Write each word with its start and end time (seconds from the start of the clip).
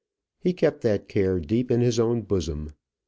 He 0.39 0.53
kept 0.53 0.81
that 0.81 1.07
care 1.07 1.39
deep 1.39 1.69
in 1.69 1.81
his 1.81 1.99
own 1.99 2.23
bosom. 2.23 2.73